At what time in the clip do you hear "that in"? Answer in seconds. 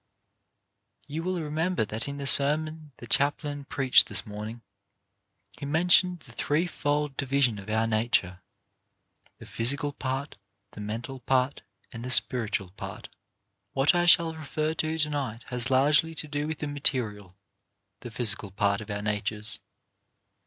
1.85-2.17